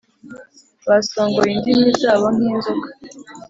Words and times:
Basongoye 0.89 1.51
indimi 1.55 1.89
zabo 2.01 2.27
nk 2.35 2.43
inzoka 2.49 2.87